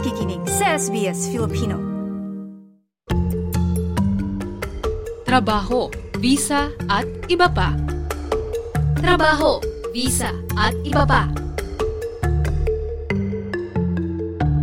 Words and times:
nakikinig 0.00 0.40
sa 0.48 0.80
SBS 0.80 1.28
Filipino. 1.28 1.76
Trabaho, 5.28 5.92
visa 6.16 6.72
at 6.88 7.04
iba 7.28 7.52
pa. 7.52 7.76
Trabaho, 8.96 9.60
visa 9.92 10.32
at 10.56 10.72
iba 10.88 11.04
pa. 11.04 11.49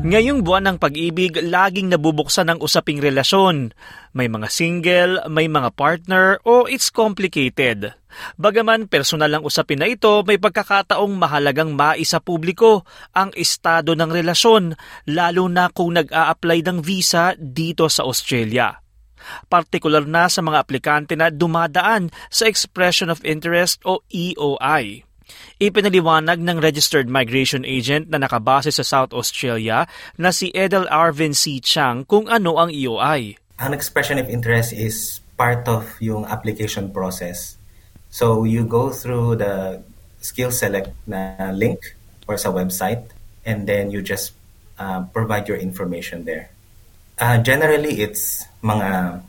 Ngayong 0.00 0.40
buwan 0.40 0.64
ng 0.64 0.78
pag-ibig, 0.80 1.36
laging 1.44 1.92
nabubuksan 1.92 2.48
ang 2.48 2.56
usaping 2.64 3.04
relasyon. 3.04 3.76
May 4.16 4.32
mga 4.32 4.48
single, 4.48 5.20
may 5.28 5.44
mga 5.44 5.76
partner, 5.76 6.40
o 6.48 6.64
it's 6.64 6.88
complicated. 6.88 7.92
Bagaman 8.40 8.88
personal 8.88 9.28
ang 9.36 9.44
usapin 9.44 9.84
na 9.84 9.92
ito, 9.92 10.24
may 10.24 10.40
pagkakataong 10.40 11.20
mahalagang 11.20 11.76
maisa 11.76 12.16
publiko 12.16 12.88
ang 13.12 13.28
estado 13.36 13.92
ng 13.92 14.08
relasyon, 14.08 14.72
lalo 15.04 15.52
na 15.52 15.68
kung 15.68 15.92
nag-a-apply 15.92 16.64
ng 16.64 16.78
visa 16.80 17.36
dito 17.36 17.84
sa 17.92 18.08
Australia. 18.08 18.80
Partikular 19.52 20.08
na 20.08 20.32
sa 20.32 20.40
mga 20.40 20.64
aplikante 20.64 21.12
na 21.12 21.28
dumadaan 21.28 22.08
sa 22.32 22.48
Expression 22.48 23.12
of 23.12 23.20
Interest 23.20 23.84
o 23.84 24.00
EOI. 24.08 25.09
Ipinaliwanag 25.60 26.40
ng 26.40 26.58
Registered 26.58 27.06
Migration 27.06 27.68
Agent 27.68 28.08
na 28.08 28.16
nakabase 28.16 28.72
sa 28.72 28.84
South 28.86 29.12
Australia 29.12 29.84
na 30.16 30.32
si 30.32 30.48
Edel 30.56 30.88
Arvin 30.88 31.36
C. 31.36 31.60
Chang 31.60 32.08
kung 32.08 32.26
ano 32.26 32.56
ang 32.56 32.72
EOI. 32.72 33.36
An 33.60 33.76
expression 33.76 34.16
of 34.16 34.32
interest 34.32 34.72
is 34.72 35.20
part 35.36 35.68
of 35.68 35.84
yung 36.00 36.24
application 36.24 36.88
process. 36.92 37.60
So 38.08 38.44
you 38.48 38.64
go 38.64 38.90
through 38.90 39.40
the 39.40 39.84
skill 40.20 40.52
select 40.52 40.92
na 41.08 41.52
link 41.52 41.96
or 42.28 42.36
sa 42.36 42.52
website 42.52 43.08
and 43.44 43.64
then 43.64 43.90
you 43.90 44.00
just 44.00 44.32
uh, 44.78 45.04
provide 45.12 45.48
your 45.48 45.56
information 45.56 46.24
there. 46.24 46.50
Uh, 47.20 47.36
generally, 47.36 48.00
it's 48.00 48.48
mga 48.64 49.20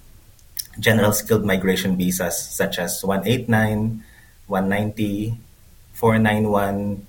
general 0.79 1.11
skilled 1.11 1.43
migration 1.43 1.97
visas 1.99 2.39
such 2.39 2.79
as 2.79 3.03
189, 3.03 4.03
190, 4.47 5.35
491 6.01 7.05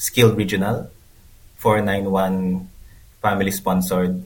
skilled 0.00 0.40
regional, 0.40 0.88
491 1.60 2.64
family 3.20 3.52
sponsored, 3.52 4.24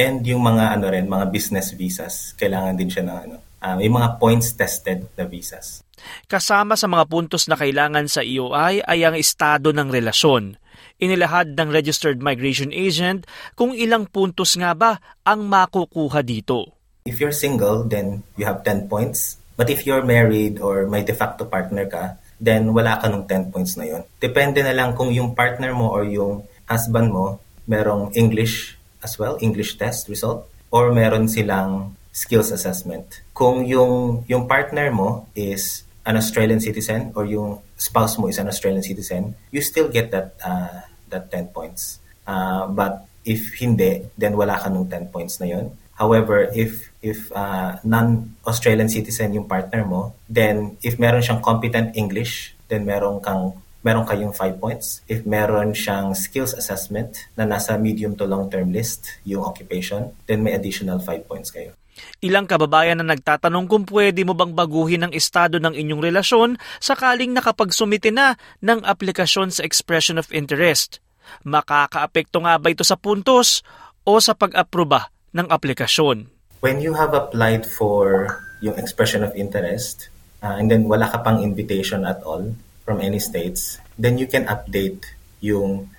and 0.00 0.24
yung 0.24 0.40
mga 0.40 0.80
ano 0.80 0.88
rin, 0.88 1.04
mga 1.04 1.28
business 1.28 1.76
visas. 1.76 2.32
Kailangan 2.40 2.80
din 2.80 2.88
siya 2.88 3.04
ng 3.04 3.18
ano, 3.28 3.36
uh, 3.60 3.76
may 3.76 3.92
mga 3.92 4.16
points 4.16 4.56
tested 4.56 5.04
na 5.20 5.28
visas. 5.28 5.84
Kasama 6.26 6.74
sa 6.74 6.88
mga 6.88 7.04
puntos 7.06 7.46
na 7.46 7.54
kailangan 7.54 8.08
sa 8.08 8.24
EOI 8.24 8.82
ay 8.82 9.04
ang 9.04 9.14
estado 9.14 9.70
ng 9.70 9.92
relasyon. 9.92 10.56
Inilahad 10.98 11.54
ng 11.54 11.68
Registered 11.70 12.18
Migration 12.24 12.72
Agent 12.72 13.28
kung 13.54 13.76
ilang 13.76 14.08
puntos 14.08 14.56
nga 14.56 14.72
ba 14.72 14.98
ang 15.22 15.46
makukuha 15.46 16.24
dito. 16.24 16.72
If 17.04 17.18
you're 17.18 17.34
single, 17.34 17.86
then 17.86 18.22
you 18.38 18.46
have 18.46 18.64
10 18.64 18.88
points. 18.88 19.38
But 19.58 19.68
if 19.68 19.84
you're 19.84 20.06
married 20.06 20.58
or 20.58 20.86
may 20.88 21.04
de 21.04 21.14
facto 21.14 21.46
partner 21.46 21.86
ka, 21.86 22.21
then 22.42 22.74
wala 22.74 22.98
ka 22.98 23.06
nung 23.06 23.22
10 23.30 23.54
points 23.54 23.78
na 23.78 23.86
yon. 23.86 24.02
Depende 24.18 24.66
na 24.66 24.74
lang 24.74 24.98
kung 24.98 25.14
yung 25.14 25.38
partner 25.38 25.70
mo 25.70 25.94
or 25.94 26.02
yung 26.02 26.42
husband 26.66 27.14
mo 27.14 27.38
merong 27.70 28.10
English 28.18 28.74
as 28.98 29.14
well, 29.14 29.38
English 29.38 29.78
test 29.78 30.10
result, 30.10 30.50
or 30.74 30.90
meron 30.90 31.30
silang 31.30 31.94
skills 32.10 32.50
assessment. 32.50 33.22
Kung 33.30 33.62
yung, 33.62 34.26
yung 34.26 34.50
partner 34.50 34.90
mo 34.90 35.30
is 35.38 35.86
an 36.02 36.18
Australian 36.18 36.58
citizen 36.58 37.14
or 37.14 37.22
yung 37.30 37.62
spouse 37.78 38.18
mo 38.18 38.26
is 38.26 38.42
an 38.42 38.50
Australian 38.50 38.82
citizen, 38.82 39.38
you 39.54 39.62
still 39.62 39.86
get 39.86 40.10
that 40.10 40.34
uh, 40.42 40.82
that 41.06 41.30
10 41.30 41.54
points. 41.54 42.02
Uh, 42.26 42.66
but 42.66 43.06
if 43.22 43.54
hindi, 43.62 44.02
then 44.18 44.34
wala 44.34 44.58
ka 44.58 44.66
nung 44.66 44.90
10 44.90 45.14
points 45.14 45.38
na 45.38 45.46
yon. 45.46 45.70
However, 46.02 46.50
if 46.50 46.90
if 46.98 47.30
uh, 47.30 47.78
non-Australian 47.86 48.90
citizen 48.90 49.38
yung 49.38 49.46
partner 49.46 49.86
mo, 49.86 50.18
then 50.26 50.74
if 50.82 50.98
meron 50.98 51.22
siyang 51.22 51.38
competent 51.38 51.94
English, 51.94 52.58
then 52.66 52.82
meron 52.82 53.22
kang 53.22 53.54
meron 53.86 54.02
kayong 54.02 54.34
5 54.34 54.58
points. 54.58 55.06
If 55.06 55.22
meron 55.22 55.78
siyang 55.78 56.18
skills 56.18 56.58
assessment 56.58 57.22
na 57.38 57.46
nasa 57.46 57.78
medium 57.78 58.18
to 58.18 58.26
long-term 58.26 58.74
list, 58.74 59.22
yung 59.22 59.46
occupation, 59.46 60.10
then 60.26 60.42
may 60.42 60.58
additional 60.58 60.98
5 60.98 61.30
points 61.30 61.54
kayo. 61.54 61.70
Ilang 62.18 62.50
kababayan 62.50 62.98
na 62.98 63.14
nagtatanong 63.14 63.70
kung 63.70 63.86
pwede 63.86 64.26
mo 64.26 64.34
bang 64.34 64.58
baguhin 64.58 65.06
ang 65.06 65.12
estado 65.14 65.62
ng 65.62 65.74
inyong 65.74 66.02
relasyon 66.02 66.50
sakaling 66.82 67.30
nakapagsumite 67.30 68.10
na 68.10 68.34
ng 68.58 68.82
aplikasyon 68.82 69.54
sa 69.54 69.62
expression 69.62 70.18
of 70.18 70.34
interest. 70.34 70.98
Makakaapekto 71.46 72.42
nga 72.42 72.58
ba 72.58 72.74
ito 72.74 72.82
sa 72.82 72.98
puntos 72.98 73.62
o 74.02 74.18
sa 74.18 74.34
pag-aproba 74.34 75.12
ng 75.32 75.48
aplikasyon? 75.48 76.28
When 76.60 76.78
you 76.80 76.94
have 76.94 77.12
applied 77.16 77.66
for 77.66 78.38
yung 78.62 78.78
expression 78.78 79.24
of 79.24 79.34
interest, 79.34 80.08
uh, 80.42 80.54
and 80.60 80.70
then 80.70 80.86
wala 80.86 81.10
ka 81.10 81.18
pang 81.24 81.42
invitation 81.42 82.04
at 82.04 82.22
all 82.22 82.54
from 82.84 83.00
any 83.00 83.18
states, 83.18 83.78
then 83.98 84.18
you 84.18 84.26
can 84.26 84.46
update 84.46 85.02
yung 85.40 85.90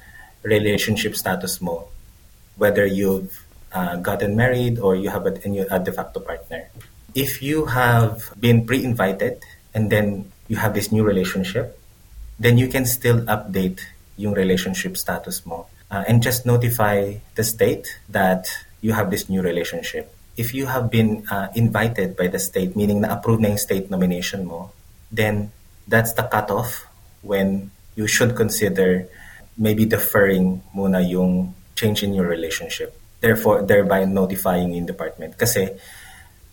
relationship 0.43 1.15
status 1.15 1.59
mo, 1.59 1.87
whether 2.55 2.85
you've 2.85 3.43
uh, 3.73 3.97
gotten 3.97 4.35
married 4.35 4.79
or 4.79 4.95
you 4.95 5.09
have 5.09 5.25
a, 5.25 5.33
a 5.71 5.79
de 5.79 5.91
facto 5.91 6.19
partner. 6.19 6.69
If 7.15 7.41
you 7.41 7.65
have 7.65 8.31
been 8.39 8.65
pre-invited 8.65 9.43
and 9.73 9.89
then 9.89 10.31
you 10.47 10.57
have 10.57 10.73
this 10.73 10.91
new 10.91 11.03
relationship, 11.03 11.79
then 12.39 12.57
you 12.57 12.67
can 12.67 12.85
still 12.85 13.21
update 13.25 13.79
yung 14.17 14.33
relationship 14.33 14.97
status 14.97 15.45
mo 15.45 15.65
uh, 15.89 16.03
and 16.07 16.21
just 16.21 16.45
notify 16.45 17.15
the 17.35 17.43
state 17.43 17.99
that 18.09 18.45
you 18.83 18.91
have 18.91 19.07
this 19.07 19.31
new 19.31 19.39
relationship 19.39 20.11
if 20.35 20.53
you 20.53 20.65
have 20.65 20.89
been 20.89 21.25
uh, 21.29 21.47
invited 21.55 22.17
by 22.17 22.27
the 22.27 22.39
state, 22.39 22.75
meaning 22.75 23.01
na-approve 23.01 23.39
na 23.39 23.49
yung 23.49 23.61
state 23.61 23.89
nomination 23.89 24.45
mo, 24.45 24.71
then 25.11 25.51
that's 25.87 26.13
the 26.13 26.23
cutoff 26.23 26.87
when 27.21 27.69
you 27.95 28.07
should 28.07 28.35
consider 28.35 29.07
maybe 29.57 29.85
deferring 29.85 30.61
muna 30.73 31.05
yung 31.05 31.53
change 31.75 32.01
in 32.01 32.13
your 32.13 32.25
relationship. 32.25 32.97
Therefore, 33.21 33.61
thereby 33.61 34.05
notifying 34.05 34.73
yung 34.73 34.85
department. 34.85 35.37
Kasi 35.37 35.77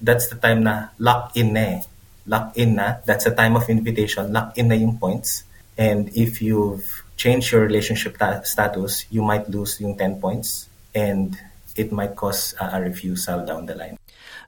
that's 0.00 0.28
the 0.28 0.36
time 0.36 0.62
na 0.62 0.92
lock 0.98 1.32
in 1.36 1.54
na 1.54 1.60
eh. 1.60 1.80
Lock 2.26 2.56
in 2.56 2.76
na. 2.76 3.00
That's 3.06 3.24
the 3.24 3.34
time 3.34 3.56
of 3.56 3.68
invitation. 3.68 4.32
Lock 4.32 4.56
in 4.58 4.68
na 4.68 4.76
yung 4.76 5.00
points. 5.00 5.44
And 5.80 6.12
if 6.12 6.42
you've 6.44 6.84
changed 7.16 7.50
your 7.50 7.64
relationship 7.64 8.20
ta- 8.20 8.44
status, 8.44 9.08
you 9.08 9.24
might 9.24 9.48
lose 9.48 9.80
yung 9.80 9.96
10 9.96 10.20
points. 10.20 10.68
And 10.94 11.34
it 11.76 11.94
might 11.94 12.14
cause 12.18 12.54
uh, 12.58 12.74
a 12.74 12.78
refusal 12.80 13.44
down 13.44 13.66
the 13.66 13.76
line. 13.76 14.00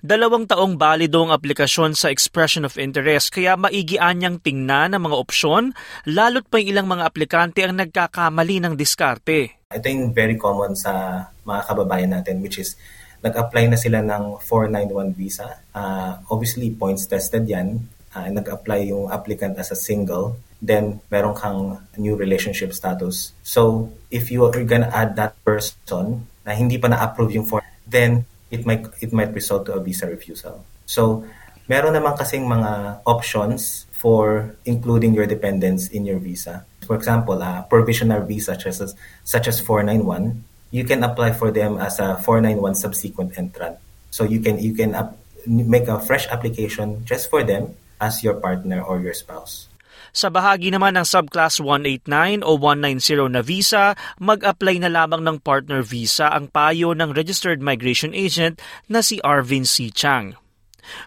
Dalawang 0.02 0.50
taong 0.50 0.74
balido 0.74 1.22
ang 1.22 1.30
aplikasyon 1.30 1.94
sa 1.94 2.10
expression 2.10 2.66
of 2.66 2.74
interest 2.74 3.30
kaya 3.30 3.54
maigian 3.54 4.18
niyang 4.18 4.42
tingnan 4.42 4.98
ang 4.98 5.02
mga 5.06 5.14
opsyon 5.14 5.70
lalo't 6.10 6.50
pa 6.50 6.58
ilang 6.58 6.90
mga 6.90 7.06
aplikante 7.06 7.62
ang 7.62 7.78
nagkakamali 7.78 8.58
ng 8.58 8.74
diskarte. 8.74 9.62
Ito 9.70 9.86
yung 9.86 10.10
very 10.10 10.34
common 10.34 10.74
sa 10.74 11.22
mga 11.46 11.60
kababayan 11.70 12.18
natin 12.18 12.42
which 12.42 12.58
is 12.58 12.74
nag-apply 13.22 13.70
na 13.70 13.78
sila 13.78 14.02
ng 14.02 14.42
491 14.42 15.14
visa. 15.14 15.62
Uh, 15.70 16.18
obviously, 16.26 16.74
points 16.74 17.06
tested 17.06 17.46
yan. 17.46 17.86
Uh, 18.12 18.28
nag-apply 18.28 18.90
yung 18.90 19.08
applicant 19.08 19.56
as 19.56 19.70
a 19.70 19.78
single. 19.78 20.36
Then, 20.58 21.00
meron 21.08 21.38
kang 21.38 21.78
new 21.94 22.18
relationship 22.18 22.74
status. 22.74 23.32
So, 23.46 23.94
if 24.10 24.34
you 24.34 24.44
are 24.44 24.66
gonna 24.66 24.90
add 24.90 25.14
that 25.16 25.38
person 25.46 26.26
na 26.46 26.52
hindi 26.52 26.78
pa 26.78 26.88
na-approve 26.90 27.38
yung 27.38 27.46
form, 27.46 27.64
then 27.86 28.24
it 28.50 28.66
might 28.66 28.84
it 29.00 29.10
might 29.12 29.32
result 29.32 29.66
to 29.66 29.72
a 29.72 29.80
visa 29.80 30.06
refusal. 30.06 30.64
So, 30.84 31.24
meron 31.66 31.96
naman 31.96 32.18
kasing 32.18 32.44
mga 32.44 33.02
options 33.06 33.86
for 33.94 34.52
including 34.66 35.14
your 35.14 35.30
dependents 35.30 35.88
in 35.88 36.04
your 36.04 36.18
visa. 36.18 36.66
For 36.84 36.98
example, 36.98 37.38
a 37.40 37.64
provisional 37.70 38.26
visa 38.26 38.58
such 38.58 38.66
as 38.66 38.94
such 39.24 39.46
as 39.46 39.62
491, 39.62 40.42
you 40.74 40.84
can 40.84 41.06
apply 41.06 41.32
for 41.32 41.54
them 41.54 41.78
as 41.78 42.02
a 42.02 42.18
491 42.20 42.74
subsequent 42.74 43.38
entrant. 43.38 43.78
So 44.10 44.26
you 44.26 44.42
can 44.42 44.58
you 44.58 44.74
can 44.74 44.92
up, 44.98 45.16
make 45.46 45.86
a 45.86 46.02
fresh 46.02 46.26
application 46.28 47.06
just 47.06 47.30
for 47.30 47.46
them 47.46 47.78
as 48.02 48.26
your 48.26 48.34
partner 48.34 48.82
or 48.82 48.98
your 48.98 49.14
spouse. 49.14 49.71
Sa 50.12 50.28
bahagi 50.28 50.68
naman 50.68 50.98
ng 50.98 51.06
Subclass 51.08 51.60
189 51.60 52.44
o 52.44 52.60
190 52.60 53.32
na 53.32 53.40
visa, 53.40 53.96
mag-apply 54.20 54.84
na 54.84 54.90
lamang 54.92 55.24
ng 55.24 55.36
partner 55.40 55.80
visa 55.80 56.28
ang 56.28 56.52
payo 56.52 56.92
ng 56.92 57.16
Registered 57.16 57.64
Migration 57.64 58.12
Agent 58.12 58.60
na 58.92 59.00
si 59.00 59.22
Arvin 59.24 59.64
C. 59.64 59.88
Chang. 59.88 60.36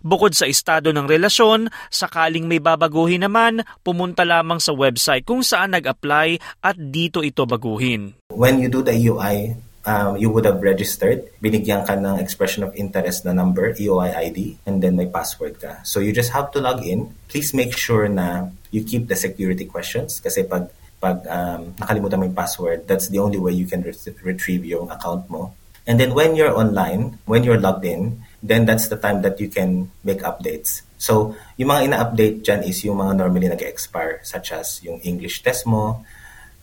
Bukod 0.02 0.34
sa 0.34 0.48
estado 0.48 0.96
ng 0.96 1.06
relasyon, 1.06 1.68
sakaling 1.92 2.48
may 2.48 2.64
babaguhin 2.64 3.28
naman, 3.28 3.62
pumunta 3.84 4.24
lamang 4.24 4.58
sa 4.58 4.72
website 4.72 5.28
kung 5.28 5.44
saan 5.44 5.76
nag-apply 5.76 6.40
at 6.64 6.76
dito 6.80 7.22
ito 7.22 7.44
baguhin. 7.44 8.16
When 8.32 8.64
you 8.64 8.72
do 8.72 8.82
the 8.82 8.96
EUI, 8.96 9.60
um, 9.86 10.18
you 10.18 10.30
would 10.30 10.46
have 10.46 10.60
registered, 10.60 11.30
binigyan 11.40 11.86
ka 11.86 11.96
ng 11.96 12.18
expression 12.20 12.66
of 12.66 12.74
interest 12.76 13.24
na 13.24 13.32
number, 13.32 13.74
EOI 13.78 14.12
ID, 14.32 14.58
and 14.66 14.82
then 14.82 14.98
may 14.98 15.08
password 15.08 15.62
ka. 15.62 15.80
So 15.86 16.02
you 16.02 16.12
just 16.12 16.34
have 16.34 16.52
to 16.58 16.60
log 16.60 16.84
in. 16.84 17.14
Please 17.30 17.54
make 17.54 17.78
sure 17.78 18.10
na 18.10 18.50
you 18.75 18.83
keep 18.83 19.07
the 19.07 19.16
security 19.16 19.63
questions 19.63 20.19
kasi 20.19 20.44
pag 20.44 20.68
Pag 20.95 21.27
um, 21.27 21.75
nakalimutan 21.77 22.18
mo 22.18 22.25
yung 22.25 22.39
password, 22.39 22.88
that's 22.88 23.12
the 23.12 23.19
only 23.19 23.38
way 23.38 23.51
you 23.51 23.68
can 23.68 23.83
re- 23.83 24.16
retrieve 24.24 24.66
yung 24.66 24.89
account 24.89 25.27
mo. 25.30 25.54
And 25.86 26.01
then 26.01 26.18
when 26.18 26.33
you're 26.33 26.56
online, 26.56 27.19
when 27.30 27.45
you're 27.45 27.62
logged 27.62 27.86
in, 27.86 28.25
then 28.42 28.66
that's 28.66 28.88
the 28.89 28.98
time 28.98 29.22
that 29.22 29.38
you 29.38 29.45
can 29.45 29.92
make 30.01 30.25
updates. 30.25 30.81
So, 30.98 31.38
yung 31.62 31.69
mga 31.69 31.81
ina-update 31.92 32.38
dyan 32.42 32.66
is 32.66 32.81
yung 32.88 32.98
mga 32.98 33.22
normally 33.22 33.51
nag-expire, 33.51 34.24
such 34.25 34.50
as 34.50 34.81
yung 34.81 34.98
English 35.06 35.45
test 35.45 35.69
mo, 35.69 36.01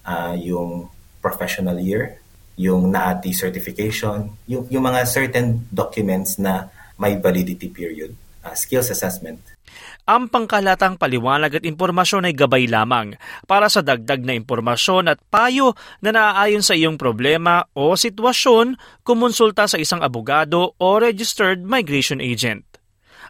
uh, 0.03 0.35
yung 0.35 0.91
professional 1.23 1.79
year, 1.79 2.19
yung 2.59 2.91
NAATI 2.91 3.31
certification, 3.37 4.35
yung, 4.51 4.67
yung 4.73 4.83
mga 4.83 5.07
certain 5.07 5.71
documents 5.71 6.41
na 6.41 6.67
may 6.99 7.15
validity 7.15 7.71
period, 7.71 8.17
uh, 8.43 8.57
skills 8.59 8.91
assessment. 8.91 9.39
Ang 10.09 10.27
pangkalatang 10.33 10.99
paliwanag 10.99 11.63
at 11.63 11.65
impormasyon 11.65 12.27
ay 12.27 12.35
gabay 12.35 12.67
lamang 12.67 13.15
para 13.47 13.71
sa 13.71 13.81
dagdag 13.81 14.27
na 14.27 14.35
impormasyon 14.35 15.11
at 15.13 15.19
payo 15.31 15.79
na 16.03 16.11
naaayon 16.11 16.65
sa 16.65 16.75
iyong 16.75 16.99
problema 16.99 17.67
o 17.73 17.95
sitwasyon, 17.95 18.77
kumonsulta 19.07 19.71
sa 19.71 19.79
isang 19.79 20.03
abogado 20.03 20.75
o 20.77 20.89
registered 20.99 21.63
migration 21.63 22.19
agent. 22.19 22.67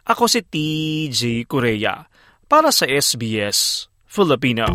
Ako 0.03 0.27
si 0.27 0.43
TJ 0.43 1.47
Korea 1.47 2.03
para 2.49 2.69
sa 2.69 2.83
SBS 2.89 3.87
Filipino. 4.03 4.67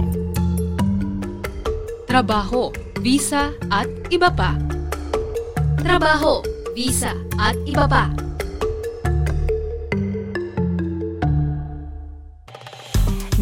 Trabaho, 2.09 2.73
visa 3.05 3.53
at 3.69 3.87
iba 4.09 4.33
pa. 4.33 4.57
Trabaho, 5.79 6.41
visa 6.73 7.13
at 7.39 7.55
iba 7.69 7.85
pa. 7.85 8.28